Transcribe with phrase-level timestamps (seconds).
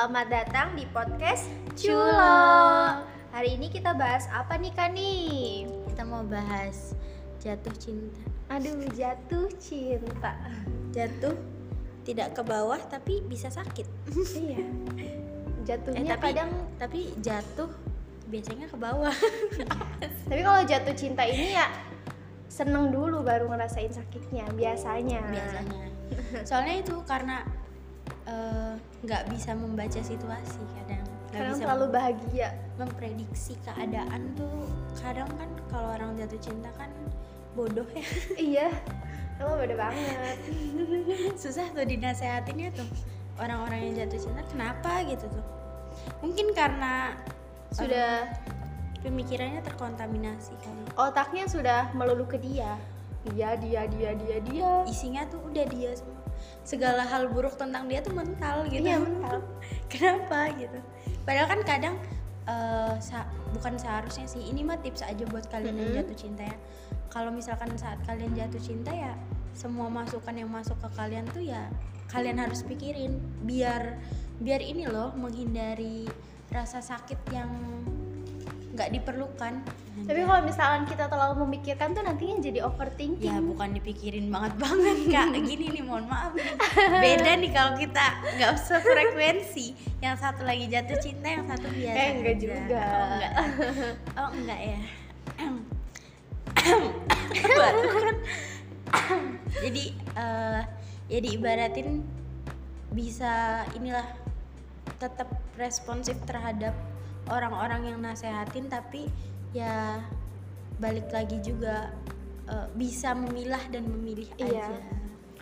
[0.00, 1.44] selamat datang di podcast
[1.76, 2.08] Culo.
[3.36, 5.12] Hari ini kita bahas apa nih Kani?
[5.92, 6.96] Kita mau bahas
[7.36, 8.24] jatuh cinta.
[8.48, 10.40] Aduh, jatuh cinta.
[10.96, 11.36] Jatuh
[12.08, 13.84] tidak ke bawah tapi bisa sakit.
[14.40, 14.64] iya.
[15.68, 17.68] Jatuhnya Eh, tapi kadang tapi jatuh
[18.32, 19.12] biasanya ke bawah.
[20.32, 21.68] tapi kalau jatuh cinta ini ya
[22.48, 25.20] seneng dulu baru ngerasain sakitnya biasanya.
[25.28, 25.84] biasanya.
[26.48, 27.44] Soalnya itu karena
[28.30, 31.04] eh, nggak bisa membaca situasi kadang.
[31.30, 32.48] Kadang bisa terlalu mem- bahagia.
[32.80, 34.64] memprediksi keadaan tuh
[34.96, 36.88] kadang kan kalau orang jatuh cinta kan
[37.52, 38.06] bodoh ya
[38.56, 38.68] iya.
[39.36, 40.36] Emang beda banget.
[41.36, 42.88] susah tuh dinasehatinnya tuh
[43.36, 45.44] orang-orang yang jatuh cinta kenapa gitu tuh
[46.20, 47.16] mungkin karena
[47.70, 48.28] Sudah
[49.00, 52.76] pemikirannya terkontaminasi kali otaknya sudah melulu ke dia.
[53.32, 54.72] Dia, dia, dia, dia, dia.
[54.88, 56.19] isinya tuh udah dia semua
[56.62, 59.42] segala hal buruk tentang dia tuh mental gitu Iya, mental.
[59.92, 60.78] kenapa gitu
[61.22, 61.94] padahal kan kadang
[62.46, 65.96] eh, sa- bukan seharusnya sih ini mah tips aja buat kalian yang Mhm.
[66.02, 66.56] jatuh cinta ya
[67.10, 69.12] kalau misalkan saat kalian jatuh cinta ya
[69.50, 71.66] semua masukan yang masuk ke kalian tuh ya
[72.08, 73.98] kalian harus pikirin biar
[74.38, 76.06] biar ini loh menghindari
[76.50, 77.50] rasa sakit yang
[78.80, 79.52] nggak diperlukan.
[80.00, 83.28] Tapi kalau misalkan kita terlalu memikirkan tuh nantinya jadi overthinking.
[83.28, 85.26] ya bukan dipikirin banget banget kak.
[85.52, 86.48] Gini nih mohon maaf nih.
[86.96, 88.06] Beda nih kalau kita
[88.40, 89.66] nggak sefrekuensi
[90.00, 92.40] yang satu lagi jatuh cinta yang satu biasa Eh, enggak aja.
[92.40, 92.80] juga.
[92.80, 93.32] oh enggak
[94.16, 94.80] oh enggak ya.
[99.60, 99.84] Jadi
[100.16, 100.60] eh,
[101.10, 102.00] ya diibaratin
[102.90, 104.06] bisa inilah
[104.96, 106.74] tetap responsif terhadap
[107.30, 109.06] orang-orang yang nasehatin tapi
[109.54, 110.02] ya
[110.76, 111.94] balik lagi juga
[112.50, 114.66] eh, bisa memilah dan memilih Iya.
[114.66, 114.98] aja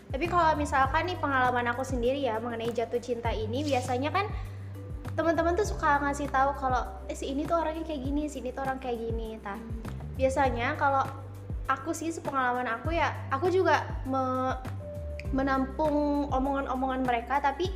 [0.09, 4.25] Tapi kalau misalkan nih pengalaman aku sendiri ya mengenai jatuh cinta ini biasanya kan
[5.13, 8.49] teman-teman tuh suka ngasih tahu kalau eh, si ini tuh orangnya kayak gini, si ini
[8.49, 9.37] tuh orang kayak gini.
[9.45, 9.61] Nah,
[10.17, 11.05] biasanya kalau
[11.69, 14.57] aku sih sepengalaman aku ya aku juga me-
[15.29, 17.69] menampung omongan-omongan mereka tapi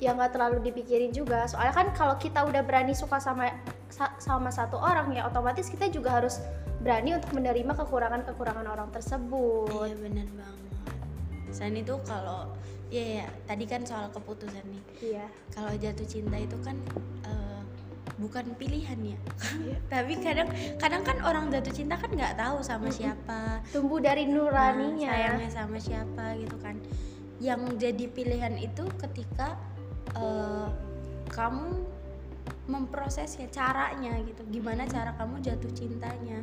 [0.00, 1.44] ya nggak terlalu dipikirin juga.
[1.44, 3.52] Soalnya kan kalau kita udah berani suka sama
[3.88, 6.40] sa- sama satu orang ya otomatis kita juga harus
[6.80, 9.68] berani untuk menerima kekurangan-kekurangan orang tersebut.
[9.84, 10.72] Iya bener banget.
[11.52, 12.48] Selain itu kalau
[12.88, 14.82] ya, ya tadi kan soal keputusan nih.
[15.14, 15.26] Iya.
[15.52, 16.80] Kalau jatuh cinta itu kan
[17.28, 17.60] eh,
[18.16, 19.18] bukan pilihan ya.
[19.60, 19.76] Iya.
[19.92, 20.48] tapi kadang
[20.80, 23.60] kadang kan orang jatuh cinta kan nggak tahu sama siapa.
[23.68, 25.12] Tumbuh dari Nah, nuraninya.
[25.12, 26.80] sayangnya sama siapa gitu kan.
[27.40, 29.56] Yang jadi pilihan itu ketika
[30.16, 30.68] eh,
[31.30, 31.90] kamu
[32.70, 34.42] memprosesnya caranya gitu.
[34.50, 36.42] Gimana cara kamu jatuh cintanya?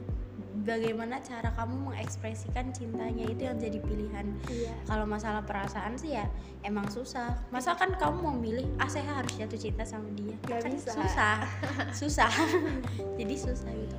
[0.68, 3.24] Bagaimana cara kamu mengekspresikan cintanya?
[3.24, 4.28] Itu yang jadi pilihan.
[4.52, 4.76] Iya.
[4.84, 6.28] Kalau masalah perasaan sih ya
[6.68, 7.40] emang susah.
[7.56, 10.36] Masa kan kamu mau milih ah saya harus jatuh cinta sama dia.
[10.44, 10.92] Nggak kan bisa.
[10.92, 11.38] susah.
[12.04, 12.32] Susah.
[13.20, 13.98] Jadi susah gitu.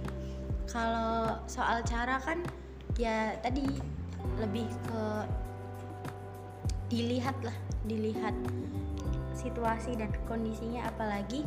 [0.68, 2.44] Kalau soal cara kan
[3.00, 3.64] ya tadi
[4.36, 5.02] lebih ke
[6.92, 8.32] dilihat lah dilihat
[9.38, 11.46] situasi dan kondisinya apalagi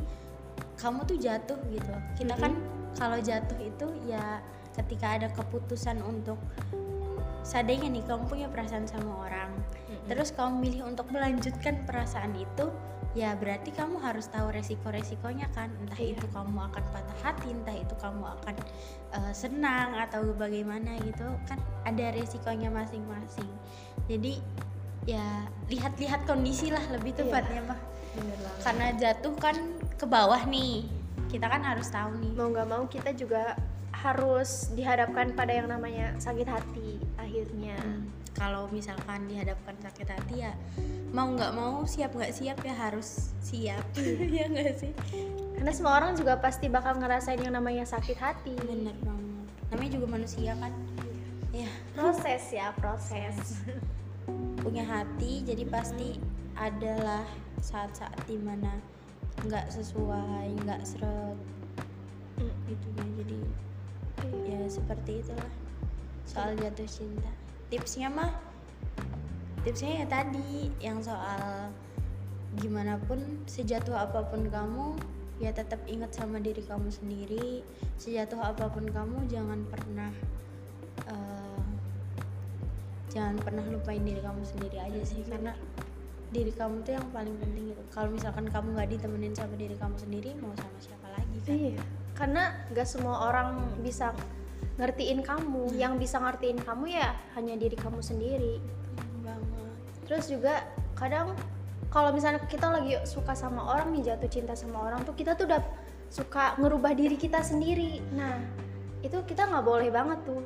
[0.79, 1.94] kamu tuh jatuh gitu.
[2.16, 2.56] Kita kan
[2.96, 4.40] kalau jatuh itu ya
[4.79, 6.40] ketika ada keputusan untuk
[7.44, 9.51] seandainya nih kamu punya perasaan sama orang
[10.07, 12.72] terus kamu milih untuk melanjutkan perasaan itu
[13.12, 15.68] ya berarti kamu harus tahu resiko-resikonya kan.
[15.84, 16.16] Entah Iya.
[16.16, 18.56] itu kamu akan patah hati entah itu kamu akan
[19.12, 23.51] eh, senang atau bagaimana gitu kan ada resikonya masing-masing.
[24.07, 24.40] Jadi
[25.03, 27.19] ya lihat-lihat kondisi lah lebih Iya.
[27.25, 27.79] tepatnya mah
[28.12, 28.62] bener banget.
[28.62, 29.56] Karena jatuh kan
[29.95, 30.85] ke bawah nih.
[31.31, 32.31] Kita kan harus tahu nih.
[32.35, 33.56] Mau nggak mau kita juga
[33.91, 37.78] harus dihadapkan pada yang namanya sakit hati akhirnya.
[37.79, 40.53] Hmm, kalau misalkan dihadapkan sakit hati ya
[41.12, 43.83] mau nggak mau siap nggak siap ya harus siap.
[44.31, 44.91] Ya nggak sih?
[45.56, 48.56] Karena semua orang juga pasti bakal ngerasain yang namanya sakit hati.
[48.59, 49.47] Bener banget.
[49.71, 50.71] Namanya juga manusia kan?
[51.51, 53.36] Ya proses ya proses
[54.62, 56.22] punya hati jadi pasti
[56.54, 57.25] adalah
[57.62, 58.78] saat-saat di mana
[59.42, 61.38] nggak sesuai nggak seret
[62.69, 63.40] gitu ya jadi
[64.46, 65.52] ya seperti itulah
[66.25, 67.31] soal jatuh cinta.
[67.68, 68.31] Tipsnya mah
[69.66, 71.72] tipsnya ya tadi yang soal
[72.60, 74.96] gimana pun sejatuh apa pun kamu
[75.42, 77.66] ya tetap ingat sama diri kamu sendiri.
[78.00, 80.12] Sejatuh apa pun kamu jangan pernah
[83.12, 85.52] jangan pernah lupain diri kamu sendiri aja sih karena
[86.31, 89.96] diri kamu tuh yang paling penting gitu kalau misalkan kamu nggak ditemenin sama diri kamu
[90.00, 91.52] sendiri mau sama siapa lagi kan?
[91.52, 91.81] Iya.
[92.16, 93.48] Karena nggak semua orang
[93.84, 94.16] bisa
[94.80, 95.75] ngertiin kamu.
[95.75, 98.63] Yang bisa ngertiin kamu ya hanya diri kamu sendiri.
[99.19, 99.75] Banget.
[100.07, 100.64] Terus juga
[100.96, 101.36] kadang
[101.92, 105.52] kalau misalnya kita lagi suka sama orang nih jatuh cinta sama orang tuh kita tuh
[105.52, 105.60] udah
[106.07, 108.00] suka ngerubah diri kita sendiri.
[108.16, 108.40] Nah.
[109.02, 110.46] Itu kita nggak boleh banget tuh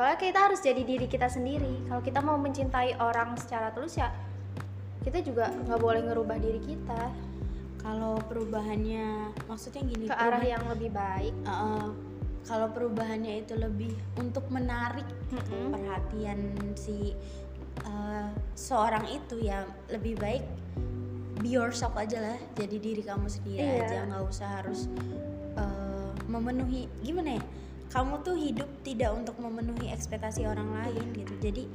[0.00, 1.84] soalnya kita harus jadi diri kita sendiri.
[1.84, 4.08] Kalau kita mau mencintai orang secara tulus ya
[5.04, 7.12] kita juga nggak boleh ngerubah diri kita.
[7.84, 11.36] Kalau perubahannya maksudnya gini ke arah yang lebih baik.
[11.44, 11.92] Uh,
[12.48, 15.04] kalau perubahannya itu lebih untuk menarik
[15.36, 15.68] Mm-mm.
[15.76, 17.12] perhatian si
[17.84, 20.48] uh, seorang itu ya lebih baik
[21.44, 22.38] be yourself aja lah.
[22.56, 23.84] Jadi diri kamu sendiri Iya.
[23.84, 23.98] aja.
[24.08, 24.88] Nggak usah harus
[25.60, 27.44] uh, memenuhi gimana ya
[27.90, 31.34] kamu tuh hidup tidak untuk memenuhi ekspektasi orang lain gitu.
[31.42, 31.66] Jadi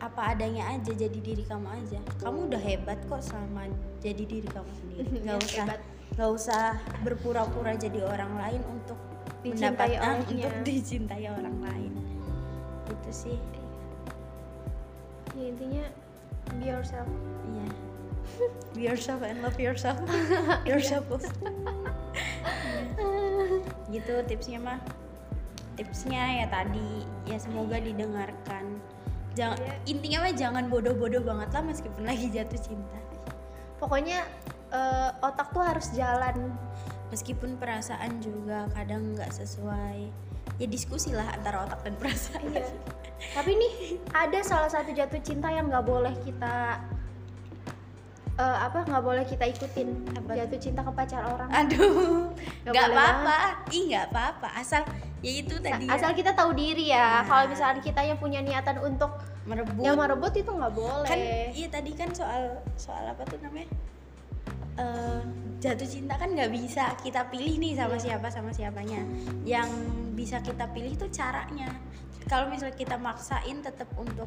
[0.00, 2.00] apa adanya aja jadi diri kamu aja.
[2.20, 3.68] Kamu udah hebat kok selama
[4.04, 5.08] jadi diri kamu sendiri.
[5.24, 5.66] Nggak Iya, usah
[6.10, 6.62] nggak usah
[7.06, 8.98] berpura-pura jadi orang lain untuk
[9.40, 11.92] Dicintai mendapatkan untuk dicintai orang lain.
[12.92, 13.38] Itu sih.
[15.32, 15.84] Ya intinya
[16.60, 17.08] be yourself.
[17.48, 17.66] Iya.
[18.76, 19.96] Be yourself and love yourself.
[20.68, 21.08] Yourself.
[21.08, 21.24] Iya.
[23.90, 24.78] gitu tipsnya mah
[25.80, 27.08] tipsnya ya tadi.
[27.24, 28.76] Ya semoga didengarkan.
[29.32, 29.74] Jangan Iya.
[29.88, 32.98] intinya mah jangan bodoh-bodoh banget lah meskipun lagi jatuh cinta.
[33.80, 34.28] Pokoknya
[34.70, 36.52] eh, otak tuh harus jalan.
[37.08, 40.12] Meskipun perasaan juga kadang nggak sesuai.
[40.60, 42.44] Ya diskusi lah antara otak dan perasaan.
[42.52, 42.68] Iya.
[43.32, 43.72] Tapi nih
[44.12, 46.78] ada salah satu jatuh cinta yang nggak boleh kita
[48.36, 49.88] eh, apa nggak boleh kita ikutin.
[50.14, 50.28] Apa?
[50.28, 50.36] Tuh?
[50.38, 51.48] jatuh cinta ke pacar orang.
[51.50, 52.30] aduh
[52.64, 53.38] Nggak apa-apa.
[53.70, 54.48] ih nggak apa-apa.
[54.54, 54.82] Asal
[55.20, 57.20] ya itu tadi ya, Asal kita tahu diri ya.
[57.20, 57.28] Nah.
[57.28, 59.12] Kalau misalnya kita yang punya niatan untuk
[59.44, 61.08] merebut yang merebut itu nggak boleh.
[61.08, 61.18] kan
[61.52, 63.68] iya tadi kan soal soal apa tuh namanya
[64.80, 65.20] Eh,
[65.60, 68.16] jatuh cinta kan nggak bisa kita pilih nih sama Iya.
[68.16, 69.04] siapa sama siapanya
[69.44, 69.68] yang
[70.16, 71.68] bisa kita pilih tuh caranya
[72.24, 74.24] kalau misalnya kita maksain tetap untuk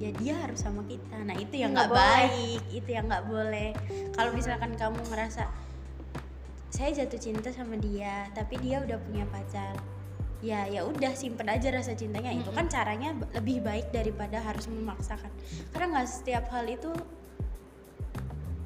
[0.00, 3.76] ya dia harus sama kita nah itu yang Nggak baik itu yang nggak boleh
[4.16, 5.44] kalau misalkan kamu ngerasa
[6.70, 9.76] saya jatuh cinta sama dia tapi dia udah punya pacar
[10.38, 12.30] ya ya udah simpen aja rasa cintanya.
[12.30, 15.30] Itu kan caranya lebih baik daripada harus memaksakan.
[15.74, 16.90] Karena nggak setiap hal itu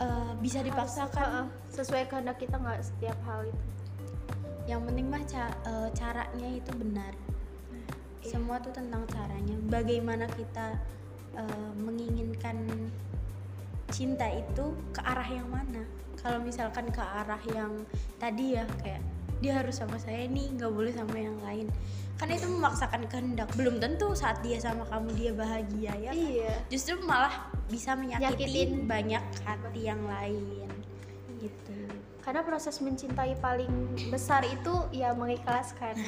[0.00, 1.24] eh, bisa dipaksakan.
[1.24, 3.64] Heeh, sesuai kehendak kita nggak setiap hal itu.
[4.62, 7.12] yang penting mah ca- eh, caranya itu benar.
[8.22, 8.38] Iya.
[8.38, 9.58] semua tuh tentang caranya.
[9.66, 10.78] Bagaimana kita
[11.34, 12.62] eh, menginginkan
[13.90, 14.64] cinta itu
[14.94, 15.82] ke arah yang mana?
[16.22, 17.82] Kalau misalkan ke arah yang
[18.22, 19.02] tadi ya kayak
[19.42, 21.66] dia harus sama saya nih nggak boleh sama yang lain
[22.22, 26.14] kan itu memaksakan kehendak belum tentu saat dia sama kamu dia bahagia ya kan?
[26.14, 26.54] Iya.
[26.70, 30.70] justru malah bisa menyakiti banyak hati yang lain
[31.42, 31.74] gitu
[32.22, 35.98] Karena proses mencintai paling besar itu ya mengikhlaskan.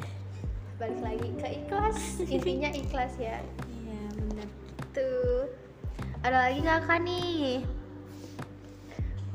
[0.80, 2.24] Balik lagi ke ikhlas.
[2.24, 3.36] Intinya ikhlas ya.
[3.68, 4.48] iya benar
[4.96, 5.52] Tuh.
[6.24, 7.68] Ada lagi nggak kak nih?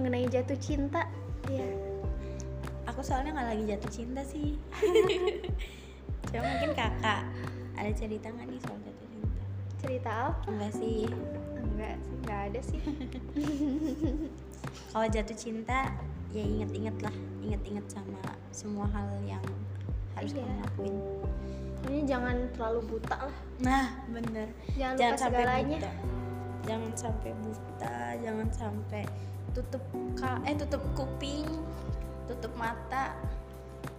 [0.01, 1.05] Mengenai jatuh cinta?
[1.45, 1.96] Iya.
[2.97, 4.57] Aku soalnya nggak lagi jatuh cinta sih
[6.27, 7.21] cuma mungkin kakak
[7.73, 9.43] ada cerita nggak nih soal jatuh cinta
[9.77, 10.49] Cerita apa?
[10.49, 11.05] enggak sih
[11.57, 12.79] Enggak sih, enggak ada sih.
[14.89, 15.93] kalau jatuh cinta
[16.27, 18.17] ya inget-inget lah inget-inget sama
[18.49, 19.45] semua hal yang
[20.11, 20.41] harus Iya.
[20.41, 20.95] kamu lakuin
[21.77, 23.35] Pokoknya jangan terlalu buta lah.
[23.59, 25.77] nah bener Jangan, jangan sampai segalanya.
[25.77, 25.91] buta
[26.65, 29.03] jangan sampai buta jangan sampai
[29.53, 29.83] tutup
[30.17, 31.45] ka eh tutup kuping
[32.27, 33.15] tutup mata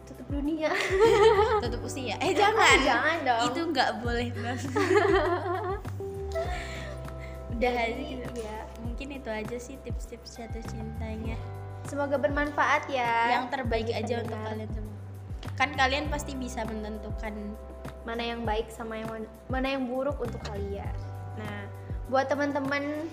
[0.05, 0.73] Tutup dunia.
[1.63, 3.45] tutup usia eh jangan jangan dong.
[3.47, 4.71] itu nggak boleh banget
[7.51, 8.27] udah aja gitu.
[8.37, 8.59] Iya.
[8.81, 11.37] mungkin itu aja sih tips-tips jatuh cintanya
[11.85, 13.33] Semoga bermanfaat ya.
[13.33, 14.53] yang terbaik bagi aja untuk pendengar.
[14.53, 14.97] kalian semua
[15.55, 17.35] kan kalian pasti bisa menentukan
[18.05, 20.91] mana yang baik sama yang man- mana yang buruk untuk kalian.
[21.35, 21.67] Nah,
[22.07, 23.07] buat teman-teman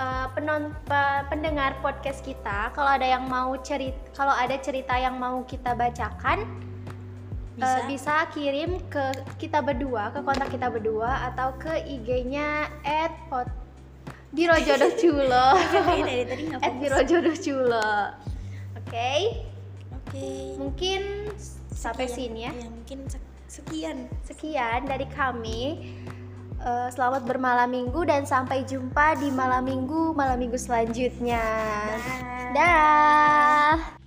[0.00, 5.20] uh, penon pe- pendengar podcast kita, kalau ada yang mau cerita, kalau ada cerita yang
[5.20, 9.04] mau kita bacakan, uh, bisa bisa kirim ke
[9.36, 12.72] kita berdua, ke kontak kita berdua atau ke IG-nya
[13.28, 13.46] @pot
[14.30, 15.46] Biro Jodoh Culo.
[16.62, 16.72] At.
[16.78, 18.14] Biro Jodoh Culo.
[18.78, 19.42] Oke,
[19.90, 21.30] oke mungkin
[21.70, 22.30] sampai Sekian.
[22.30, 22.52] sini ya.
[22.54, 25.60] Iya, mungkin sek- sekian Sekian dari kami.
[26.60, 31.40] Eh, selamat bermalam minggu dan sampai jumpa di malam minggu malam minggu selanjutnya.
[32.52, 32.52] Dah.
[32.52, 33.99] Dah.